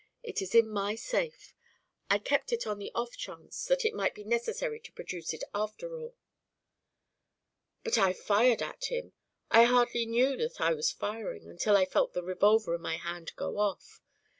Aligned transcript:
It 0.23 0.41
is 0.41 0.55
in 0.55 0.67
my 0.67 0.95
safe. 0.95 1.53
I 2.09 2.17
kept 2.17 2.51
it 2.51 2.65
on 2.65 2.79
the 2.79 2.91
off 2.95 3.15
chance 3.15 3.65
that 3.67 3.85
it 3.85 3.93
might 3.93 4.15
be 4.15 4.23
necessary 4.23 4.79
to 4.79 4.91
produce 4.91 5.31
it 5.31 5.43
after 5.53 5.95
all." 5.95 6.15
"But 7.83 7.99
I 7.99 8.11
fired 8.13 8.63
at 8.63 8.85
him. 8.85 9.13
I 9.51 9.65
hardly 9.65 10.07
knew 10.07 10.35
that 10.37 10.59
I 10.59 10.73
was 10.73 10.89
firing, 10.89 11.47
until 11.47 11.77
I 11.77 11.85
felt 11.85 12.13
the 12.13 12.23
revolver 12.23 12.73
in 12.73 12.81
my 12.81 12.95
hand 12.97 13.33
go 13.35 13.59
off. 13.59 14.01